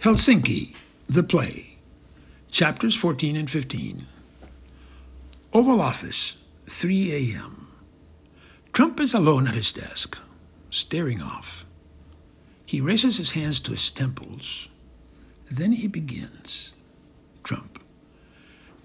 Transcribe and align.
Helsinki, 0.00 0.74
the 1.08 1.22
play, 1.22 1.78
chapters 2.50 2.94
14 2.94 3.34
and 3.34 3.50
15. 3.50 4.06
Oval 5.52 5.80
Office, 5.80 6.36
3 6.66 7.12
a.m. 7.34 7.68
Trump 8.72 9.00
is 9.00 9.14
alone 9.14 9.48
at 9.48 9.54
his 9.54 9.72
desk, 9.72 10.18
staring 10.70 11.22
off. 11.22 11.64
He 12.66 12.80
raises 12.80 13.16
his 13.16 13.32
hands 13.32 13.58
to 13.60 13.72
his 13.72 13.90
temples. 13.90 14.68
Then 15.50 15.72
he 15.72 15.86
begins. 15.86 16.72
Trump. 17.42 17.80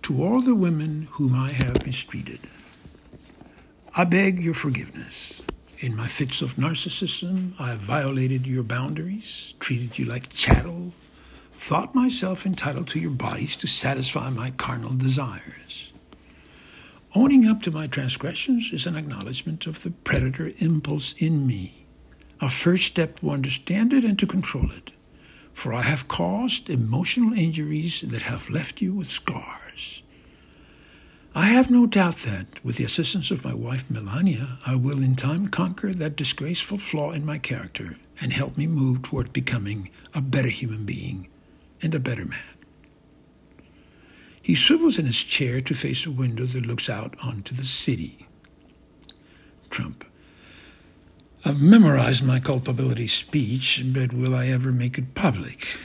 To 0.03 0.23
all 0.23 0.41
the 0.41 0.55
women 0.55 1.07
whom 1.11 1.35
I 1.35 1.51
have 1.51 1.85
mistreated, 1.85 2.39
I 3.95 4.05
beg 4.05 4.41
your 4.41 4.53
forgiveness. 4.53 5.41
In 5.81 5.95
my 5.95 6.05
fits 6.05 6.43
of 6.43 6.57
narcissism, 6.57 7.59
I 7.59 7.73
violated 7.73 8.45
your 8.45 8.61
boundaries, 8.61 9.55
treated 9.59 9.97
you 9.97 10.05
like 10.05 10.29
chattel, 10.29 10.93
thought 11.55 11.95
myself 11.95 12.45
entitled 12.45 12.87
to 12.89 12.99
your 12.99 13.09
bodies 13.09 13.55
to 13.55 13.67
satisfy 13.67 14.29
my 14.29 14.51
carnal 14.51 14.93
desires. 14.93 15.91
Owning 17.15 17.47
up 17.47 17.63
to 17.63 17.71
my 17.71 17.87
transgressions 17.87 18.71
is 18.71 18.85
an 18.85 18.95
acknowledgement 18.95 19.65
of 19.65 19.81
the 19.81 19.89
predator 19.89 20.51
impulse 20.59 21.13
in 21.13 21.47
me, 21.47 21.87
a 22.39 22.47
first 22.47 22.85
step 22.85 23.19
to 23.19 23.31
understand 23.31 23.91
it 23.91 24.03
and 24.03 24.19
to 24.19 24.27
control 24.27 24.69
it. 24.71 24.91
For 25.51 25.73
I 25.73 25.81
have 25.81 26.07
caused 26.07 26.69
emotional 26.69 27.33
injuries 27.33 28.01
that 28.01 28.21
have 28.21 28.51
left 28.51 28.83
you 28.83 28.93
with 28.93 29.09
scars. 29.09 30.03
I 31.33 31.45
have 31.45 31.71
no 31.71 31.85
doubt 31.85 32.17
that, 32.19 32.63
with 32.63 32.75
the 32.75 32.83
assistance 32.83 33.31
of 33.31 33.45
my 33.45 33.53
wife 33.53 33.89
Melania, 33.89 34.57
I 34.65 34.75
will 34.75 35.01
in 35.01 35.15
time 35.15 35.47
conquer 35.47 35.93
that 35.93 36.17
disgraceful 36.17 36.77
flaw 36.77 37.11
in 37.11 37.25
my 37.25 37.37
character 37.37 37.95
and 38.19 38.33
help 38.33 38.57
me 38.57 38.67
move 38.67 39.01
toward 39.01 39.31
becoming 39.31 39.89
a 40.13 40.19
better 40.19 40.49
human 40.49 40.83
being 40.83 41.29
and 41.81 41.95
a 41.95 42.01
better 42.01 42.25
man. 42.25 42.57
He 44.41 44.55
swivels 44.55 44.99
in 44.99 45.05
his 45.05 45.23
chair 45.23 45.61
to 45.61 45.73
face 45.73 46.05
a 46.05 46.11
window 46.11 46.45
that 46.47 46.65
looks 46.65 46.89
out 46.89 47.15
onto 47.23 47.55
the 47.55 47.63
city. 47.63 48.27
Trump. 49.69 50.03
I've 51.45 51.61
memorized 51.61 52.25
my 52.25 52.41
culpability 52.41 53.07
speech, 53.07 53.85
but 53.85 54.11
will 54.11 54.35
I 54.35 54.47
ever 54.47 54.73
make 54.73 54.97
it 54.97 55.15
public? 55.15 55.79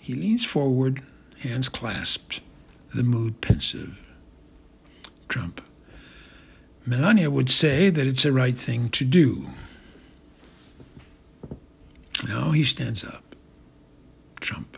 He 0.00 0.14
leans 0.14 0.44
forward, 0.44 1.02
hands 1.40 1.68
clasped, 1.68 2.40
the 2.94 3.02
mood 3.02 3.40
pensive. 3.40 3.98
Trump. 5.28 5.60
Melania 6.86 7.30
would 7.30 7.50
say 7.50 7.90
that 7.90 8.06
it's 8.06 8.24
the 8.24 8.32
right 8.32 8.56
thing 8.56 8.90
to 8.90 9.04
do. 9.04 9.46
Now 12.28 12.50
he 12.50 12.64
stands 12.64 13.04
up. 13.04 13.34
Trump. 14.40 14.76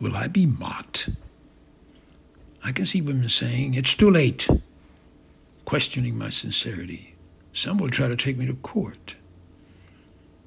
Will 0.00 0.16
I 0.16 0.28
be 0.28 0.46
mocked? 0.46 1.10
I 2.64 2.72
can 2.72 2.86
see 2.86 3.00
women 3.00 3.28
saying, 3.28 3.74
It's 3.74 3.94
too 3.94 4.10
late, 4.10 4.48
questioning 5.64 6.16
my 6.16 6.30
sincerity. 6.30 7.14
Some 7.52 7.78
will 7.78 7.90
try 7.90 8.08
to 8.08 8.16
take 8.16 8.36
me 8.36 8.46
to 8.46 8.54
court. 8.54 9.16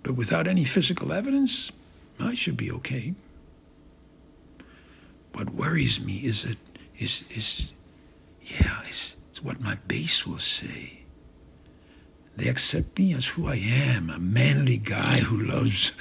But 0.01 0.13
without 0.13 0.47
any 0.47 0.65
physical 0.65 1.13
evidence, 1.13 1.71
I 2.19 2.33
should 2.33 2.57
be 2.57 2.71
okay. 2.71 3.13
What 5.33 5.51
worries 5.51 5.99
me 5.99 6.17
is 6.17 6.43
that 6.43 6.57
is 6.97 7.23
is 7.33 7.72
yeah, 8.45 8.81
it's, 8.87 9.15
it's 9.29 9.43
what 9.43 9.61
my 9.61 9.75
base 9.87 10.25
will 10.27 10.39
say. 10.39 10.99
They 12.35 12.47
accept 12.47 12.97
me 12.97 13.13
as 13.13 13.27
who 13.27 13.47
I 13.47 13.55
am, 13.55 14.09
a 14.09 14.19
manly 14.19 14.77
guy 14.77 15.19
who 15.19 15.37
loves. 15.37 15.91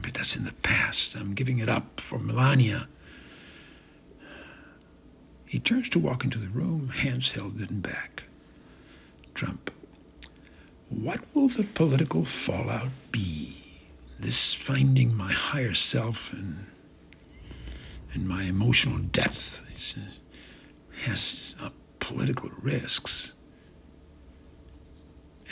But 0.00 0.14
that's 0.14 0.36
in 0.36 0.44
the 0.44 0.52
past. 0.52 1.16
I'm 1.16 1.34
giving 1.34 1.58
it 1.58 1.68
up 1.68 2.00
for 2.00 2.18
Melania. 2.18 2.86
He 5.46 5.58
turns 5.58 5.88
to 5.90 5.98
walk 5.98 6.24
into 6.24 6.38
the 6.38 6.48
room, 6.48 6.90
hands 6.90 7.30
held 7.32 7.60
in 7.60 7.80
back. 7.80 8.24
Trump. 9.34 9.72
What 10.90 11.20
will 11.34 11.48
the 11.48 11.64
political 11.64 12.24
fallout 12.24 12.90
be? 13.10 13.56
This 14.18 14.52
finding 14.54 15.16
my 15.16 15.32
higher 15.32 15.74
self 15.74 16.32
and 16.32 16.66
and 18.18 18.28
my 18.28 18.42
emotional 18.42 18.98
depth 18.98 19.62
has 21.04 21.54
political 22.00 22.50
risks. 22.60 23.32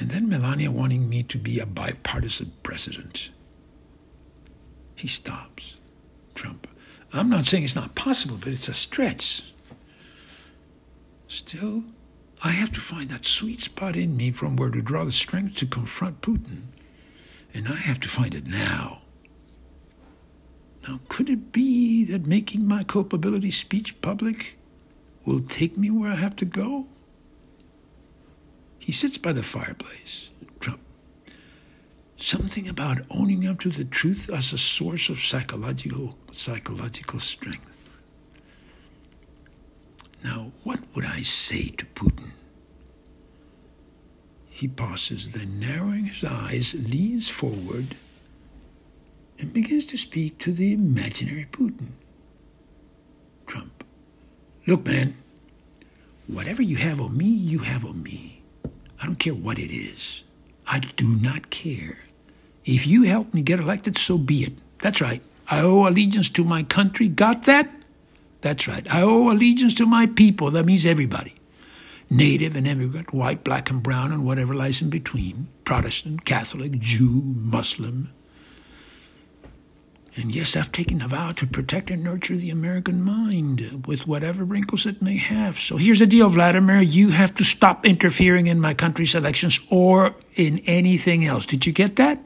And 0.01 0.11
then 0.11 0.29
Melania 0.29 0.73
wanting 0.73 1.09
me 1.09 1.23
to 1.23 1.39
be 1.39 1.61
a 1.61 1.67
bipartisan 1.67 2.53
president. 2.65 3.31
He 4.97 5.07
stops. 5.07 5.79
Trump. 6.35 6.67
I'm 7.13 7.31
not 7.31 7.47
saying 7.47 7.63
it's 7.63 7.77
not 7.77 7.95
possible, 7.95 8.37
but 8.37 8.49
it's 8.49 8.69
a 8.69 8.75
stretch. 8.75 9.45
Still, 11.29 11.85
I 12.43 12.51
have 12.51 12.73
to 12.73 12.81
find 12.81 13.09
that 13.11 13.25
sweet 13.25 13.61
spot 13.61 13.95
in 13.95 14.17
me 14.17 14.33
from 14.33 14.57
where 14.57 14.71
to 14.71 14.83
draw 14.83 15.05
the 15.05 15.13
strength 15.13 15.55
to 15.57 15.67
confront 15.67 16.21
Putin. 16.21 16.63
And 17.55 17.69
I 17.69 17.77
have 17.77 18.01
to 18.01 18.09
find 18.09 18.35
it 18.35 18.49
now. 18.49 19.03
Now, 20.87 21.01
could 21.09 21.29
it 21.29 21.51
be 21.51 22.05
that 22.05 22.27
making 22.27 22.67
my 22.67 22.85
culpability 22.85 23.51
speech 23.51 24.01
public 24.01 24.57
will 25.25 25.41
take 25.41 25.77
me 25.77 25.91
where 25.91 26.13
I 26.13 26.17
have 26.17 26.37
to 26.37 26.45
go? 26.45 26.87
He 28.79 28.93
sits 28.93 29.19
by 29.19 29.33
the 29.33 29.43
fireplace. 29.43 30.31
Trump. 30.61 30.81
Something 32.17 32.69
about 32.69 32.99
owning 33.11 33.49
up 33.49 33.59
to 33.61 33.71
the 33.71 33.85
truth 33.85 34.31
as 34.31 34.53
a 34.53 34.59
source 34.59 35.09
of 35.09 35.19
psychological 35.19 36.17
psychological 36.31 37.19
strength. 37.19 38.01
Now, 40.23 40.53
what 40.63 40.81
would 40.95 41.05
I 41.05 41.23
say 41.23 41.69
to 41.69 41.85
Putin? 41.87 42.31
He 44.49 44.69
pauses, 44.69 45.33
then 45.33 45.59
narrowing 45.59 46.07
his 46.07 46.25
eyes, 46.25 46.75
leans 46.75 47.29
forward 47.29 47.97
and 49.39 49.53
begins 49.53 49.87
to 49.87 49.99
speak 49.99 50.39
to 50.39 50.53
the 50.53 50.73
imaginary 50.73 51.47
Putin. 51.51 51.89
Trump. 53.47 53.85
Look, 54.67 54.87
man, 54.87 55.17
whatever 56.27 56.63
you 56.63 56.77
have 56.77 57.01
on 57.01 57.17
me, 57.17 57.27
you 57.27 57.61
have 57.61 57.85
on 57.85 58.03
me. 58.03 58.43
I 59.01 59.07
don't 59.07 59.19
care 59.19 59.35
what 59.35 59.59
it 59.59 59.71
is. 59.71 60.23
I 60.67 60.81
do 60.81 61.07
not 61.07 61.51
care. 61.51 61.99
If 62.65 62.87
you 62.87 63.05
help 63.05 63.33
me 63.33 63.43
get 63.43 63.61
elected, 63.61 63.97
so 63.97 64.19
be 64.19 64.43
it. 64.43 64.55
That's 64.79 65.01
right. 65.01 65.23
I 65.49 65.61
owe 65.61 65.87
allegiance 65.87 66.29
to 66.31 66.45
my 66.45 66.65
country. 66.65 67.09
Got 67.09 67.45
that? 67.45 67.71
That's 68.41 68.67
right. 68.67 68.87
I 68.93 69.03
owe 69.03 69.31
allegiance 69.31 69.75
to 69.75 69.87
my 69.87 70.07
people. 70.07 70.51
That 70.51 70.67
means 70.67 70.85
everybody 70.85 71.35
native 72.11 72.55
and 72.55 72.67
immigrant, 72.67 73.13
white, 73.13 73.43
black, 73.45 73.71
and 73.71 73.83
brown, 73.83 74.13
and 74.13 74.25
whatever 74.25 74.55
lies 74.55 74.81
in 74.81 74.91
between, 74.91 75.49
Protestant, 75.65 76.25
Catholic, 76.25 76.79
Jew, 76.79 77.23
Muslim, 77.25 78.13
and 80.17 80.35
yes, 80.35 80.57
I've 80.57 80.73
taken 80.73 81.03
a 81.03 81.09
vow 81.09 81.33
to 81.33 81.47
protect 81.47 81.91
and 81.91 82.03
nurture 82.03 82.37
the 82.37 82.49
American 82.49 83.03
mind 83.03 83.85
with 83.87 84.07
whatever 84.07 84.45
wrinkles 84.45 84.87
it 84.87 85.03
may 85.03 85.19
have. 85.19 85.59
So 85.61 85.77
here's 85.77 85.99
the 85.99 86.07
deal, 86.07 86.31
Vladimir. 86.31 86.81
You 86.81 87.11
have 87.11 87.35
to 87.35 87.45
stop 87.45 87.85
interfering 87.85 88.47
in 88.47 88.59
my 88.59 88.73
country's 88.73 89.15
elections 89.15 89.61
or 89.69 90.15
in 90.35 90.61
anything 90.61 91.27
else. 91.27 91.45
Did 91.45 91.67
you 91.67 91.73
get 91.73 91.97
that? 91.97 92.19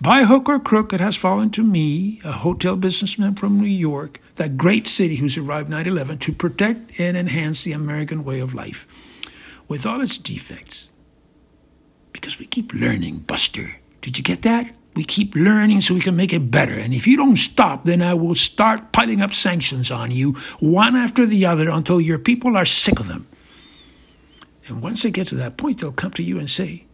By 0.00 0.22
hook 0.24 0.48
or 0.48 0.60
crook, 0.60 0.92
it 0.92 1.00
has 1.00 1.16
fallen 1.16 1.50
to 1.50 1.64
me, 1.64 2.20
a 2.22 2.32
hotel 2.32 2.76
businessman 2.76 3.34
from 3.34 3.58
New 3.58 3.66
York, 3.66 4.20
that 4.36 4.56
great 4.56 4.86
city 4.86 5.16
who 5.16 5.28
survived 5.28 5.68
9 5.68 5.86
11, 5.86 6.18
to 6.18 6.32
protect 6.32 7.00
and 7.00 7.16
enhance 7.16 7.64
the 7.64 7.72
American 7.72 8.22
way 8.22 8.38
of 8.38 8.54
life 8.54 8.86
with 9.66 9.84
all 9.84 10.00
its 10.00 10.18
defects. 10.18 10.92
Because 12.12 12.38
we 12.38 12.46
keep 12.46 12.72
learning, 12.72 13.20
Buster. 13.20 13.76
Did 14.02 14.18
you 14.18 14.22
get 14.22 14.42
that? 14.42 14.72
We 14.96 15.04
keep 15.04 15.34
learning 15.34 15.82
so 15.82 15.92
we 15.92 16.00
can 16.00 16.16
make 16.16 16.32
it 16.32 16.50
better. 16.50 16.72
And 16.72 16.94
if 16.94 17.06
you 17.06 17.18
don't 17.18 17.36
stop, 17.36 17.84
then 17.84 18.00
I 18.00 18.14
will 18.14 18.34
start 18.34 18.92
piling 18.92 19.20
up 19.20 19.34
sanctions 19.34 19.90
on 19.90 20.10
you, 20.10 20.32
one 20.58 20.96
after 20.96 21.26
the 21.26 21.44
other, 21.44 21.68
until 21.68 22.00
your 22.00 22.18
people 22.18 22.56
are 22.56 22.64
sick 22.64 22.98
of 22.98 23.06
them. 23.06 23.28
And 24.66 24.82
once 24.82 25.02
they 25.02 25.10
get 25.10 25.28
to 25.28 25.34
that 25.36 25.58
point, 25.58 25.80
they'll 25.80 25.92
come 25.92 26.12
to 26.12 26.22
you 26.22 26.38
and 26.38 26.50
say, 26.50 26.86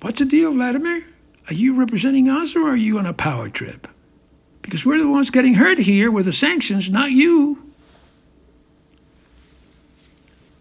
What's 0.00 0.18
the 0.20 0.24
deal, 0.24 0.52
Vladimir? 0.54 1.06
Are 1.48 1.54
you 1.54 1.78
representing 1.78 2.30
us 2.30 2.56
or 2.56 2.66
are 2.70 2.76
you 2.76 2.98
on 2.98 3.04
a 3.04 3.12
power 3.12 3.50
trip? 3.50 3.86
Because 4.62 4.86
we're 4.86 4.98
the 4.98 5.08
ones 5.08 5.28
getting 5.28 5.54
hurt 5.54 5.78
here 5.78 6.10
with 6.10 6.24
the 6.24 6.32
sanctions, 6.32 6.88
not 6.88 7.10
you. 7.10 7.70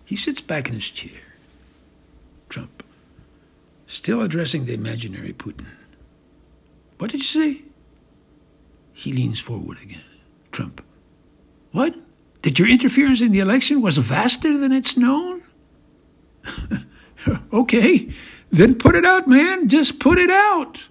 He 0.03 0.17
sits 0.17 0.41
back 0.41 0.67
in 0.67 0.73
his 0.73 0.89
chair. 0.89 1.21
Trump, 2.49 2.83
still 3.87 4.21
addressing 4.21 4.65
the 4.65 4.73
imaginary 4.73 5.33
Putin. 5.33 5.67
What 6.99 7.11
did 7.11 7.21
you 7.21 7.23
say? 7.23 7.61
He 8.93 9.13
leans 9.13 9.39
forward 9.39 9.79
again. 9.81 10.03
Trump. 10.51 10.83
What? 11.71 11.95
That 12.41 12.59
your 12.59 12.67
interference 12.67 13.21
in 13.21 13.31
the 13.31 13.39
election 13.39 13.81
was 13.81 13.97
vaster 13.97 14.57
than 14.57 14.71
it's 14.71 14.97
known? 14.97 15.41
okay, 17.53 18.09
then 18.49 18.75
put 18.75 18.95
it 18.95 19.05
out, 19.05 19.27
man. 19.27 19.69
Just 19.69 19.99
put 19.99 20.17
it 20.17 20.29
out. 20.29 20.87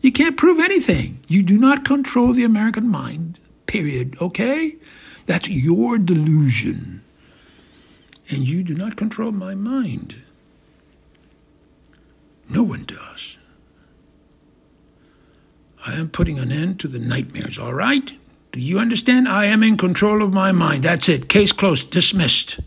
You 0.00 0.10
can't 0.10 0.36
prove 0.36 0.58
anything. 0.58 1.22
You 1.28 1.42
do 1.42 1.58
not 1.58 1.84
control 1.84 2.32
the 2.32 2.44
American 2.44 2.88
mind, 2.88 3.38
period, 3.66 4.16
okay? 4.20 4.76
That's 5.26 5.48
your 5.48 5.98
delusion. 5.98 7.04
And 8.30 8.46
you 8.48 8.62
do 8.62 8.74
not 8.74 8.96
control 8.96 9.32
my 9.32 9.54
mind. 9.54 10.16
No 12.48 12.62
one 12.62 12.84
does. 12.84 13.36
I 15.84 15.94
am 15.94 16.08
putting 16.08 16.38
an 16.38 16.52
end 16.52 16.80
to 16.80 16.88
the 16.88 16.98
nightmares, 16.98 17.58
all 17.58 17.74
right? 17.74 18.12
Do 18.52 18.60
you 18.60 18.78
understand? 18.78 19.28
I 19.28 19.46
am 19.46 19.62
in 19.62 19.76
control 19.76 20.22
of 20.22 20.32
my 20.32 20.52
mind. 20.52 20.84
That's 20.84 21.08
it. 21.08 21.28
Case 21.28 21.52
closed. 21.52 21.90
Dismissed. 21.90 22.60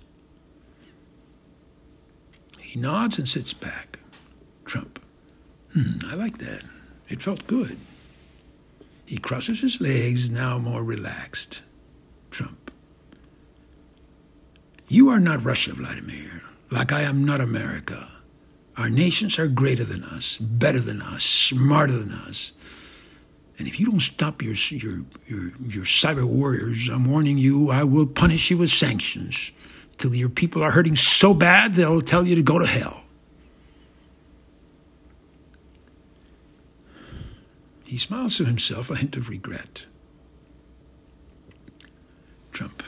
He 2.59 2.79
nods 2.79 3.17
and 3.17 3.29
sits 3.29 3.53
back. 3.53 3.99
Trump. 4.65 4.99
Hmm, 5.73 5.99
I 6.07 6.15
like 6.15 6.39
that. 6.39 6.63
It 7.07 7.21
felt 7.21 7.47
good. 7.47 7.77
He 9.05 9.17
crosses 9.17 9.61
his 9.61 9.79
legs, 9.79 10.29
now 10.29 10.57
more 10.57 10.83
relaxed. 10.83 11.61
Trump. 12.31 12.71
You 14.87 15.09
are 15.09 15.19
not 15.19 15.43
Russia, 15.43 15.73
Vladimir, 15.73 16.41
like 16.71 16.91
I 16.91 17.01
am 17.01 17.23
not 17.23 17.41
America. 17.41 18.07
Our 18.77 18.89
nations 18.89 19.39
are 19.39 19.47
greater 19.47 19.83
than 19.83 20.03
us, 20.03 20.37
better 20.37 20.79
than 20.79 21.01
us, 21.01 21.23
smarter 21.23 21.97
than 21.97 22.11
us. 22.11 22.53
And 23.57 23.67
if 23.67 23.79
you 23.79 23.85
don't 23.85 24.01
stop 24.01 24.41
your, 24.41 24.53
your, 24.53 25.01
your, 25.27 25.41
your 25.59 25.83
cyber 25.85 26.25
warriors, 26.25 26.89
I'm 26.89 27.09
warning 27.09 27.37
you, 27.37 27.71
I 27.71 27.83
will 27.83 28.05
punish 28.05 28.51
you 28.51 28.57
with 28.57 28.69
sanctions 28.69 29.51
till 29.97 30.13
your 30.13 30.29
people 30.29 30.61
are 30.61 30.71
hurting 30.71 30.95
so 30.95 31.33
bad 31.33 31.73
they'll 31.73 32.01
tell 32.01 32.27
you 32.27 32.35
to 32.35 32.43
go 32.43 32.59
to 32.59 32.65
hell. 32.65 33.03
He 37.85 37.97
smiles 37.97 38.35
to 38.37 38.45
himself, 38.45 38.89
a 38.89 38.95
hint 38.97 39.15
of 39.15 39.29
regret. 39.29 39.85
Trump. 42.51 42.83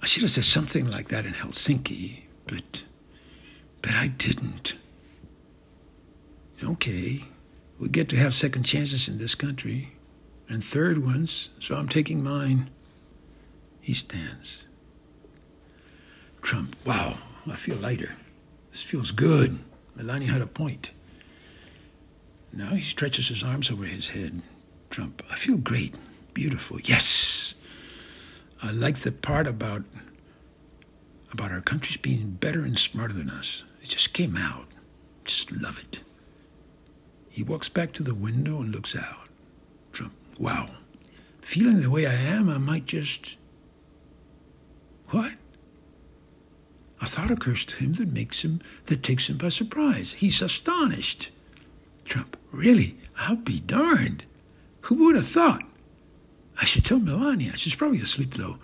I 0.00 0.06
should 0.06 0.22
have 0.22 0.30
said 0.30 0.44
something 0.44 0.90
like 0.90 1.08
that 1.08 1.26
in 1.26 1.32
Helsinki, 1.32 2.22
but 2.46 2.84
but 3.82 3.92
I 3.92 4.08
didn't. 4.08 4.76
Okay, 6.62 7.24
we 7.84 7.90
get 7.90 8.08
to 8.08 8.16
have 8.16 8.32
second 8.32 8.62
chances 8.62 9.08
in 9.08 9.18
this 9.18 9.34
country, 9.34 9.92
and 10.48 10.64
third 10.64 11.04
ones, 11.04 11.50
so 11.60 11.76
I'm 11.76 11.86
taking 11.86 12.24
mine. 12.24 12.70
He 13.82 13.92
stands. 13.92 14.64
Trump, 16.40 16.76
wow, 16.86 17.18
I 17.46 17.56
feel 17.56 17.76
lighter. 17.76 18.16
This 18.70 18.82
feels 18.82 19.10
good. 19.10 19.58
Melania 19.94 20.32
had 20.32 20.40
a 20.40 20.46
point. 20.46 20.92
Now 22.54 22.70
he 22.70 22.80
stretches 22.80 23.28
his 23.28 23.44
arms 23.44 23.70
over 23.70 23.84
his 23.84 24.08
head. 24.08 24.40
Trump, 24.88 25.22
I 25.30 25.36
feel 25.36 25.58
great, 25.58 25.94
beautiful. 26.32 26.80
Yes. 26.80 27.54
I 28.62 28.70
like 28.70 29.00
the 29.00 29.12
part 29.12 29.46
about 29.46 29.82
about 31.30 31.52
our 31.52 31.60
countries 31.60 31.98
being 31.98 32.30
better 32.30 32.64
and 32.64 32.78
smarter 32.78 33.12
than 33.12 33.28
us. 33.28 33.62
It 33.82 33.90
just 33.90 34.14
came 34.14 34.38
out. 34.38 34.68
Just 35.26 35.52
love 35.52 35.78
it. 35.78 35.98
He 37.34 37.42
walks 37.42 37.68
back 37.68 37.92
to 37.94 38.04
the 38.04 38.14
window 38.14 38.60
and 38.60 38.70
looks 38.70 38.94
out. 38.94 39.28
Trump, 39.90 40.12
wow. 40.38 40.70
Feeling 41.40 41.80
the 41.80 41.90
way 41.90 42.06
I 42.06 42.14
am, 42.14 42.48
I 42.48 42.58
might 42.58 42.86
just. 42.86 43.38
What? 45.08 45.32
A 47.00 47.06
thought 47.06 47.32
occurs 47.32 47.64
to 47.64 47.74
him 47.74 47.94
that 47.94 48.12
makes 48.12 48.44
him, 48.44 48.60
that 48.84 49.02
takes 49.02 49.28
him 49.28 49.36
by 49.36 49.48
surprise. 49.48 50.12
He's 50.12 50.40
astonished. 50.40 51.32
Trump, 52.04 52.36
really? 52.52 52.98
I'll 53.18 53.34
be 53.34 53.58
darned. 53.58 54.22
Who 54.82 54.94
would 55.04 55.16
have 55.16 55.26
thought? 55.26 55.64
I 56.60 56.64
should 56.64 56.84
tell 56.84 57.00
Melania. 57.00 57.56
She's 57.56 57.74
probably 57.74 58.00
asleep, 58.00 58.34
though. 58.34 58.58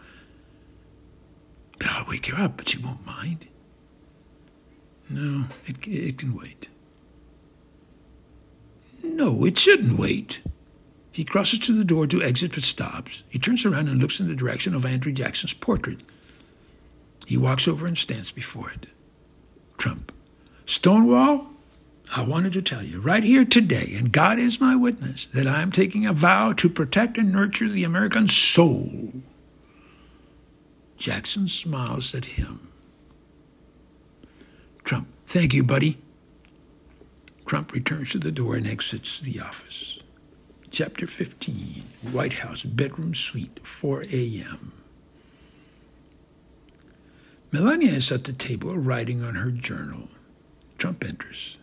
But 1.81 1.88
I'll 1.88 2.06
wake 2.06 2.26
her 2.26 2.40
up, 2.40 2.56
but 2.56 2.69
she 2.69 2.78
won't 2.78 3.05
mind. 3.05 3.49
No, 5.08 5.46
it, 5.66 5.84
it 5.88 6.19
can 6.19 6.37
wait. 6.37 6.69
No, 9.02 9.44
it 9.44 9.58
shouldn't 9.58 9.99
wait. 9.99 10.41
He 11.12 11.25
crosses 11.25 11.58
to 11.61 11.73
the 11.73 11.85
door 11.85 12.06
to 12.06 12.23
exit 12.23 12.52
but 12.55 12.62
stops. 12.62 13.23
He 13.29 13.38
turns 13.38 13.64
around 13.64 13.88
and 13.88 14.00
looks 14.00 14.20
in 14.20 14.29
the 14.29 14.35
direction 14.35 14.75
of 14.75 14.85
Andrew 14.85 15.12
Jackson's 15.12 15.52
portrait. 15.52 16.00
He 17.26 17.37
walks 17.37 17.69
over 17.69 17.87
and 17.87 17.99
stands 17.99 18.32
before 18.32 18.70
it. 18.70 18.87
Trump. 19.76 20.12
Stonewall, 20.67 21.49
I 22.14 22.23
wanted 22.23 22.52
to 22.55 22.62
tell 22.62 22.82
you 22.82 23.00
right 23.00 23.23
here 23.23 23.44
today, 23.44 23.94
and 23.97 24.12
God 24.12 24.38
is 24.38 24.61
my 24.61 24.76
witness, 24.76 25.26
that 25.26 25.47
I 25.47 25.62
am 25.62 25.73
taking 25.73 26.06
a 26.06 26.12
vow 26.12 26.52
to 26.55 26.69
protect 26.69 27.19
and 27.19 27.32
nurture 27.32 27.69
the 27.69 27.85
American 27.85 28.29
soul. 28.29 29.12
Jackson 30.97 31.49
smiles 31.49 32.14
at 32.14 32.25
him. 32.25 32.69
Trump, 34.85 35.08
thank 35.26 35.55
you, 35.55 35.62
buddy. 35.62 35.99
Trump 37.50 37.73
returns 37.73 38.11
to 38.12 38.19
the 38.19 38.31
door 38.31 38.55
and 38.55 38.64
exits 38.64 39.19
the 39.19 39.41
office. 39.41 39.99
Chapter 40.70 41.08
15 41.08 41.82
White 42.12 42.35
House 42.35 42.62
Bedroom 42.62 43.12
Suite, 43.12 43.67
4 43.67 44.05
a.m. 44.05 44.73
Melania 47.50 47.91
is 47.91 48.12
at 48.12 48.23
the 48.23 48.32
table 48.32 48.79
writing 48.79 49.25
on 49.25 49.35
her 49.35 49.50
journal. 49.50 50.06
Trump 50.79 51.05
enters. 51.05 51.56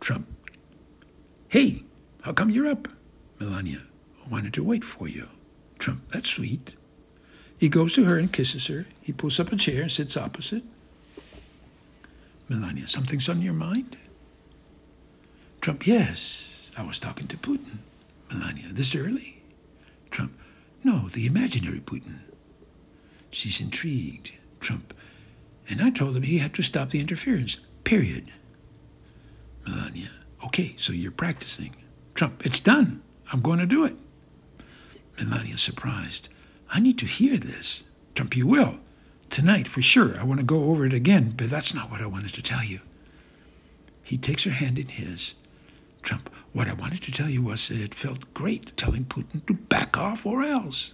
Trump. 0.00 0.26
Hey, 1.46 1.84
how 2.22 2.32
come 2.32 2.50
you're 2.50 2.66
up? 2.66 2.88
Melania. 3.38 3.82
I 4.26 4.28
wanted 4.30 4.52
to 4.54 4.64
wait 4.64 4.82
for 4.82 5.06
you. 5.06 5.28
Trump. 5.78 6.08
That's 6.08 6.30
sweet. 6.30 6.74
He 7.56 7.68
goes 7.68 7.94
to 7.94 8.04
her 8.06 8.18
and 8.18 8.32
kisses 8.32 8.66
her. 8.66 8.86
He 9.00 9.12
pulls 9.12 9.38
up 9.38 9.52
a 9.52 9.56
chair 9.56 9.82
and 9.82 9.92
sits 9.92 10.16
opposite. 10.16 10.64
Melania. 12.48 12.88
Something's 12.88 13.28
on 13.28 13.40
your 13.40 13.54
mind? 13.54 13.96
Trump, 15.64 15.86
yes, 15.86 16.70
I 16.76 16.82
was 16.82 16.98
talking 16.98 17.26
to 17.26 17.38
Putin. 17.38 17.78
Melania, 18.30 18.66
this 18.70 18.94
early? 18.94 19.40
Trump, 20.10 20.38
no, 20.84 21.08
the 21.08 21.24
imaginary 21.24 21.80
Putin. 21.80 22.18
She's 23.30 23.62
intrigued. 23.62 24.32
Trump, 24.60 24.92
and 25.66 25.80
I 25.80 25.88
told 25.88 26.18
him 26.18 26.22
he 26.22 26.36
had 26.36 26.52
to 26.52 26.62
stop 26.62 26.90
the 26.90 27.00
interference, 27.00 27.56
period. 27.82 28.30
Melania, 29.66 30.10
okay, 30.44 30.74
so 30.76 30.92
you're 30.92 31.10
practicing. 31.10 31.74
Trump, 32.14 32.44
it's 32.44 32.60
done. 32.60 33.02
I'm 33.32 33.40
going 33.40 33.58
to 33.58 33.64
do 33.64 33.86
it. 33.86 33.96
Melania, 35.18 35.56
surprised. 35.56 36.28
I 36.74 36.78
need 36.78 36.98
to 36.98 37.06
hear 37.06 37.38
this. 37.38 37.84
Trump, 38.14 38.36
you 38.36 38.46
will. 38.46 38.80
Tonight, 39.30 39.68
for 39.68 39.80
sure. 39.80 40.18
I 40.20 40.24
want 40.24 40.40
to 40.40 40.44
go 40.44 40.64
over 40.64 40.84
it 40.84 40.92
again, 40.92 41.32
but 41.34 41.48
that's 41.48 41.72
not 41.72 41.90
what 41.90 42.02
I 42.02 42.06
wanted 42.06 42.34
to 42.34 42.42
tell 42.42 42.62
you. 42.62 42.80
He 44.02 44.18
takes 44.18 44.44
her 44.44 44.50
hand 44.50 44.78
in 44.78 44.88
his. 44.88 45.36
Trump, 46.04 46.28
what 46.52 46.68
I 46.68 46.74
wanted 46.74 47.02
to 47.04 47.12
tell 47.12 47.30
you 47.30 47.42
was 47.42 47.68
that 47.68 47.80
it 47.80 47.94
felt 47.94 48.32
great 48.34 48.76
telling 48.76 49.06
Putin 49.06 49.44
to 49.46 49.54
back 49.54 49.96
off 49.96 50.26
or 50.26 50.42
else. 50.42 50.92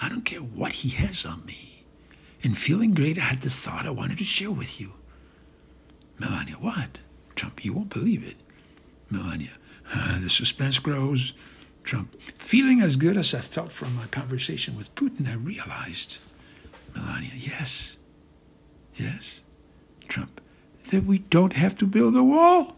I 0.00 0.08
don't 0.08 0.24
care 0.24 0.40
what 0.40 0.72
he 0.72 0.88
has 0.88 1.26
on 1.26 1.44
me. 1.44 1.84
In 2.40 2.54
feeling 2.54 2.94
great, 2.94 3.18
I 3.18 3.22
had 3.22 3.42
the 3.42 3.50
thought 3.50 3.86
I 3.86 3.90
wanted 3.90 4.18
to 4.18 4.24
share 4.24 4.50
with 4.50 4.80
you. 4.80 4.94
Melania, 6.18 6.54
what? 6.54 6.98
Trump, 7.34 7.62
you 7.62 7.74
won't 7.74 7.90
believe 7.90 8.26
it. 8.26 8.36
Melania, 9.10 9.52
uh, 9.92 10.18
the 10.18 10.30
suspense 10.30 10.78
grows. 10.78 11.34
Trump, 11.84 12.18
feeling 12.38 12.80
as 12.80 12.96
good 12.96 13.18
as 13.18 13.34
I 13.34 13.40
felt 13.40 13.70
from 13.70 13.94
my 13.94 14.06
conversation 14.06 14.76
with 14.78 14.94
Putin, 14.94 15.28
I 15.28 15.34
realized. 15.34 16.18
Melania, 16.94 17.32
yes. 17.34 17.98
Yes. 18.94 19.42
Trump, 20.08 20.40
that 20.90 21.04
we 21.04 21.18
don't 21.18 21.52
have 21.52 21.76
to 21.76 21.86
build 21.86 22.16
a 22.16 22.24
wall. 22.24 22.76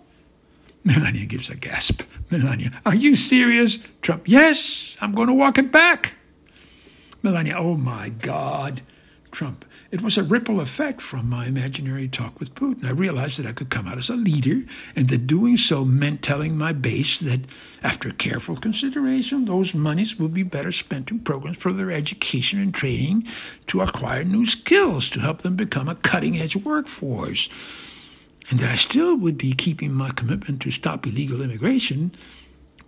Melania 0.84 1.26
gives 1.26 1.50
a 1.50 1.56
gasp. 1.56 2.02
Melania, 2.30 2.80
are 2.86 2.94
you 2.94 3.16
serious? 3.16 3.78
Trump, 4.02 4.24
yes, 4.26 4.96
I'm 5.00 5.12
going 5.12 5.28
to 5.28 5.34
walk 5.34 5.58
it 5.58 5.72
back. 5.72 6.14
Melania, 7.22 7.56
oh 7.56 7.76
my 7.76 8.08
God. 8.08 8.82
Trump, 9.30 9.64
it 9.90 10.00
was 10.00 10.16
a 10.16 10.22
ripple 10.22 10.60
effect 10.60 11.00
from 11.02 11.28
my 11.28 11.46
imaginary 11.46 12.08
talk 12.08 12.40
with 12.40 12.54
Putin. 12.54 12.84
I 12.84 12.90
realized 12.90 13.38
that 13.38 13.46
I 13.46 13.52
could 13.52 13.70
come 13.70 13.86
out 13.86 13.98
as 13.98 14.08
a 14.08 14.16
leader, 14.16 14.64
and 14.96 15.08
that 15.08 15.26
doing 15.26 15.56
so 15.56 15.84
meant 15.84 16.22
telling 16.22 16.56
my 16.56 16.72
base 16.72 17.20
that, 17.20 17.40
after 17.82 18.10
careful 18.10 18.56
consideration, 18.56 19.44
those 19.44 19.74
monies 19.74 20.18
will 20.18 20.28
be 20.28 20.42
better 20.42 20.72
spent 20.72 21.10
in 21.10 21.20
programs 21.20 21.58
for 21.58 21.72
their 21.72 21.90
education 21.90 22.60
and 22.60 22.72
training 22.72 23.26
to 23.66 23.82
acquire 23.82 24.24
new 24.24 24.46
skills 24.46 25.10
to 25.10 25.20
help 25.20 25.42
them 25.42 25.56
become 25.56 25.88
a 25.88 25.94
cutting 25.94 26.38
edge 26.38 26.56
workforce 26.56 27.48
and 28.50 28.60
that 28.60 28.70
I 28.70 28.76
still 28.76 29.16
would 29.16 29.36
be 29.36 29.52
keeping 29.52 29.92
my 29.92 30.10
commitment 30.10 30.62
to 30.62 30.70
stop 30.70 31.06
illegal 31.06 31.42
immigration, 31.42 32.12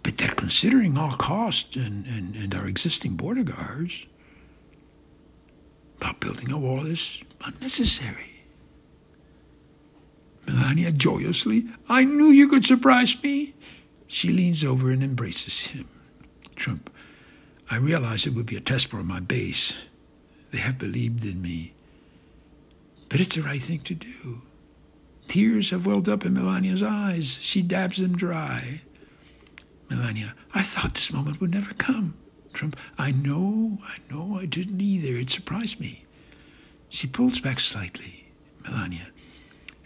but 0.03 0.19
that 0.19 0.37
considering 0.37 0.97
all 0.97 1.13
costs 1.13 1.77
and, 1.77 2.07
and, 2.07 2.35
and 2.35 2.55
our 2.55 2.67
existing 2.67 3.17
border 3.17 3.43
guards, 3.43 4.07
about 5.99 6.21
building 6.21 6.51
a 6.51 6.59
wall 6.59 6.87
is 6.87 7.23
unnecessary. 7.45 8.43
Melania 10.47 10.93
joyously, 10.93 11.67
I 11.89 12.05
knew 12.05 12.31
you 12.31 12.49
could 12.49 12.65
surprise 12.65 13.23
me. 13.23 13.55
She 14.07 14.31
leans 14.31 14.65
over 14.65 14.91
and 14.91 15.03
embraces 15.03 15.69
him. 15.69 15.89
Trump, 16.57 16.91
I 17.71 17.77
realize 17.77 18.27
it 18.27 18.35
would 18.35 18.47
be 18.47 18.57
a 18.57 18.61
test 18.61 18.89
for 18.89 19.03
my 19.03 19.21
base. 19.21 19.75
They 20.51 20.59
have 20.59 20.79
believed 20.79 21.25
in 21.25 21.41
me. 21.41 21.75
But 23.11 23.21
it's 23.21 23.37
the 23.37 23.43
right 23.43 23.61
thing 23.61 23.81
to 23.81 23.95
do. 23.95 24.43
Tears 25.31 25.71
have 25.71 25.87
welled 25.87 26.09
up 26.09 26.27
in 26.27 26.35
Melania's 26.35 26.83
eyes. 26.83 27.39
She 27.41 27.63
dabs 27.63 27.99
them 27.99 28.17
dry. 28.17 28.81
Melania, 29.89 30.35
I 30.53 30.63
thought 30.63 30.95
this 30.95 31.13
moment 31.13 31.41
would 31.41 31.53
never 31.53 31.73
come. 31.75 32.15
Trump, 32.53 32.77
I 32.99 33.13
know, 33.13 33.79
I 33.85 33.99
know 34.11 34.41
I 34.41 34.47
didn't 34.47 34.81
either. 34.81 35.17
It 35.17 35.31
surprised 35.31 35.79
me. 35.79 36.05
She 36.89 37.07
pulls 37.07 37.39
back 37.39 37.61
slightly. 37.61 38.25
Melania, 38.65 39.07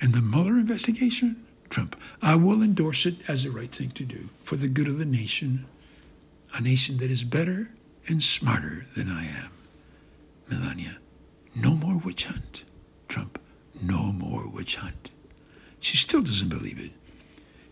and 0.01 0.15
the 0.15 0.23
Mueller 0.23 0.57
investigation? 0.57 1.45
Trump, 1.69 1.95
I 2.23 2.37
will 2.37 2.63
endorse 2.63 3.05
it 3.05 3.17
as 3.29 3.45
the 3.45 3.51
right 3.51 3.71
thing 3.71 3.91
to 3.91 4.05
do 4.07 4.31
for 4.45 4.57
the 4.57 4.67
good 4.67 4.89
of 4.89 4.97
the 4.97 5.05
nation, 5.05 5.67
a 6.55 6.61
nation 6.63 6.97
that 6.97 7.11
is 7.11 7.23
better 7.23 7.69
and 8.09 8.23
smarter 8.23 8.87
than 8.97 9.11
I 9.11 9.27
am. 9.27 9.51
Melania, 10.49 10.97
no 11.55 11.75
more 11.75 11.99
witch 11.99 12.25
hunt. 12.25 12.65
Trump, 13.09 13.39
no 13.83 14.11
more 14.11 14.49
witch 14.49 14.77
hunt. 14.77 15.11
She 15.85 15.99
still 15.99 16.23
doesn't 16.23 16.49
believe 16.49 16.81
it. 16.81 16.93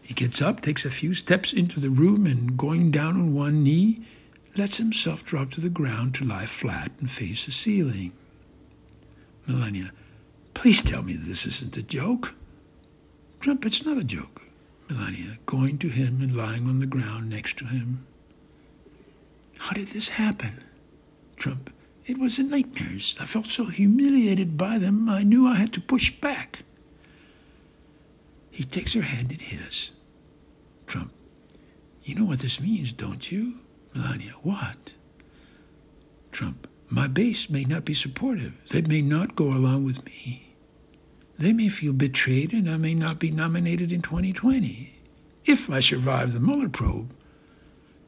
He 0.02 0.12
gets 0.12 0.42
up, 0.42 0.61
takes 0.61 0.85
a 0.85 0.90
few 0.90 1.14
steps 1.14 1.54
into 1.54 1.81
the 1.81 1.88
room, 1.88 2.26
and 2.26 2.59
going 2.59 2.90
down 2.90 3.16
on 3.16 3.35
one 3.35 3.64
knee, 3.64 4.02
lets 4.54 4.76
himself 4.76 5.25
drop 5.25 5.50
to 5.52 5.62
the 5.62 5.71
ground 5.71 6.14
to 6.16 6.25
lie 6.25 6.45
flat 6.45 6.92
and 7.00 7.11
face 7.11 7.47
the 7.47 7.52
ceiling. 7.52 8.12
Melania, 9.47 9.92
please 10.52 10.83
tell 10.83 11.02
me 11.02 11.14
this 11.14 11.47
isn't 11.47 11.78
a 11.78 11.83
joke. 11.83 12.35
Trump, 13.40 13.64
it's 13.64 13.87
not 13.87 13.97
a 13.97 14.04
joke. 14.04 14.42
Melania, 14.90 15.38
going 15.47 15.78
to 15.78 15.88
him 15.88 16.21
and 16.21 16.37
lying 16.37 16.69
on 16.69 16.81
the 16.81 16.87
ground 16.87 17.31
next 17.31 17.57
to 17.61 17.64
him. 17.64 18.04
How 19.57 19.73
did 19.73 19.88
this 19.88 20.11
happen? 20.11 20.62
Trump, 21.37 21.73
it 22.04 22.19
was 22.19 22.38
in 22.38 22.50
nightmares. 22.50 23.16
I 23.19 23.25
felt 23.25 23.47
so 23.47 23.64
humiliated 23.64 24.59
by 24.59 24.76
them, 24.76 25.09
I 25.09 25.23
knew 25.23 25.49
I 25.49 25.54
had 25.54 25.73
to 25.73 25.81
push 25.81 26.11
back. 26.11 26.64
He 28.52 28.62
takes 28.62 28.92
her 28.92 29.02
hand 29.02 29.32
in 29.32 29.40
his. 29.40 29.90
Trump, 30.87 31.12
you 32.04 32.14
know 32.14 32.25
what 32.25 32.40
this 32.40 32.61
means, 32.61 32.92
don't 32.92 33.32
you? 33.32 33.54
Melania, 33.94 34.35
what? 34.42 34.94
Trump, 36.30 36.68
my 36.88 37.09
base 37.09 37.50
may 37.50 37.64
not 37.64 37.85
be 37.85 37.94
supportive. 37.94 38.52
They 38.68 38.82
may 38.82 39.02
not 39.02 39.35
go 39.35 39.47
along 39.47 39.85
with 39.85 40.04
me. 40.04 40.54
They 41.38 41.52
may 41.52 41.71
feel 41.71 41.94
betrayed 41.94 42.52
and 42.52 42.71
I 42.71 42.76
may 42.76 42.94
not 42.94 43.18
be 43.18 43.30
nominated 43.30 43.90
in 43.90 44.02
2020 44.02 45.00
if 45.47 45.71
I 45.71 45.80
survive 45.80 46.32
the 46.32 46.40
Mueller 46.40 46.68
probe. 46.68 47.11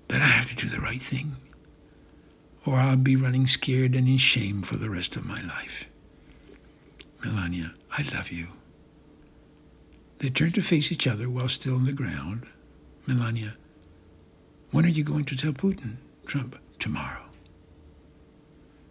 But 0.06 0.20
I 0.20 0.26
have 0.26 0.50
to 0.50 0.56
do 0.56 0.68
the 0.68 0.80
right 0.80 1.00
thing 1.00 1.36
or 2.66 2.76
I'll 2.76 2.96
be 2.96 3.16
running 3.16 3.46
scared 3.46 3.94
and 3.94 4.06
in 4.06 4.18
shame 4.18 4.62
for 4.62 4.76
the 4.76 4.90
rest 4.90 5.16
of 5.16 5.26
my 5.26 5.42
life. 5.42 5.88
Melania, 7.24 7.74
I 7.90 8.02
love 8.14 8.30
you. 8.30 8.48
They 10.18 10.30
turn 10.30 10.52
to 10.52 10.62
face 10.62 10.92
each 10.92 11.06
other 11.06 11.28
while 11.28 11.49
still 11.49 11.75
on 11.75 11.85
the 11.85 11.92
ground. 11.92 12.47
Melania, 13.06 13.56
when 14.71 14.85
are 14.85 14.88
you 14.88 15.04
going 15.04 15.25
to 15.26 15.37
tell 15.37 15.52
Putin? 15.52 15.97
Trump, 16.26 16.59
tomorrow. 16.78 17.25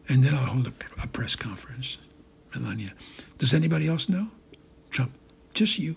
And 0.07 0.23
then 0.23 0.35
I'll 0.35 0.45
hold 0.45 0.67
a, 0.67 0.73
a 1.01 1.07
press 1.07 1.35
conference. 1.35 1.97
Melania, 2.53 2.93
does 3.37 3.53
anybody 3.53 3.87
else 3.87 4.09
know? 4.09 4.29
Trump, 4.91 5.13
just 5.53 5.79
you. 5.79 5.95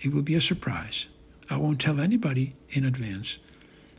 It 0.00 0.12
will 0.12 0.22
be 0.22 0.34
a 0.34 0.40
surprise. 0.40 1.08
I 1.50 1.56
won't 1.56 1.80
tell 1.80 2.00
anybody 2.00 2.54
in 2.70 2.84
advance. 2.84 3.38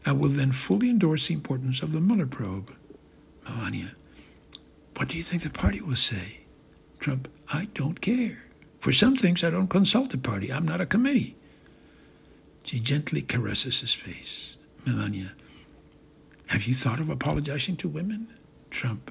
I 0.06 0.12
will 0.12 0.30
then 0.30 0.52
fully 0.52 0.90
endorse 0.90 1.28
the 1.28 1.34
importance 1.34 1.82
of 1.82 1.92
the 1.92 2.02
Mueller 2.02 2.26
probe. 2.26 2.74
Melania, 3.48 3.92
what 4.96 5.10
do 5.10 5.18
you 5.18 5.24
think 5.24 5.44
the 5.44 5.50
party 5.50 5.82
will 5.82 5.96
say? 5.96 6.40
Trump, 7.00 7.30
I 7.52 7.66
don't 7.74 8.00
care. 8.02 8.43
For 8.84 8.92
some 8.92 9.16
things, 9.16 9.46
I 9.46 9.50
don't 9.50 9.70
consult 9.70 10.10
the 10.10 10.18
party. 10.18 10.52
I'm 10.52 10.68
not 10.68 10.82
a 10.82 10.86
committee. 10.86 11.38
She 12.66 12.82
gently 12.82 13.22
caresses 13.22 13.80
his 13.80 13.94
face. 13.94 14.58
Melania, 14.86 15.32
have 16.48 16.64
you 16.64 16.74
thought 16.74 17.00
of 17.00 17.10
apologizing 17.10 17.78
to 17.78 17.88
women? 17.88 18.28
Trump, 18.72 19.10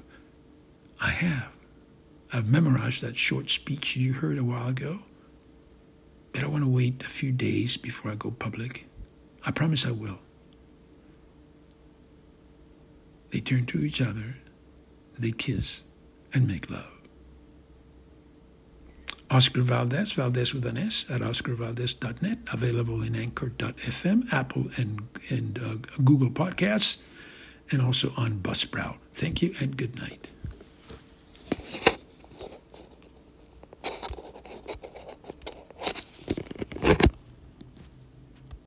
I 1.01 1.09
have. 1.09 1.53
I've 2.31 2.47
memorized 2.47 3.01
that 3.01 3.17
short 3.17 3.49
speech 3.49 3.95
you 3.95 4.13
heard 4.13 4.37
a 4.37 4.43
while 4.43 4.67
ago. 4.67 4.99
But 6.33 6.43
I 6.43 6.47
want 6.47 6.63
to 6.63 6.69
wait 6.69 7.01
a 7.01 7.09
few 7.09 7.31
days 7.31 7.75
before 7.75 8.11
I 8.11 8.15
go 8.15 8.29
public. 8.29 8.85
I 9.43 9.49
promise 9.49 9.87
I 9.87 9.91
will. 9.91 10.19
They 13.31 13.39
turn 13.39 13.65
to 13.65 13.83
each 13.83 14.03
other, 14.03 14.35
they 15.17 15.31
kiss, 15.31 15.81
and 16.31 16.47
make 16.47 16.69
love. 16.69 16.93
Oscar 19.33 19.63
Valdes, 19.63 20.11
Valdes 20.11 20.53
with 20.53 20.65
an 20.65 20.77
S, 20.77 21.07
at 21.09 21.21
oscarvaldes.net, 21.21 22.37
available 22.51 23.01
in 23.01 23.15
anchor.fm, 23.15 24.31
Apple 24.31 24.67
and, 24.77 25.07
and 25.29 25.57
uh, 25.57 25.75
Google 26.03 26.29
Podcasts, 26.29 26.99
and 27.71 27.81
also 27.81 28.13
on 28.15 28.39
Buzzsprout. 28.39 28.97
Thank 29.15 29.41
you 29.41 29.55
and 29.59 29.75
good 29.75 29.95
night. 29.95 30.29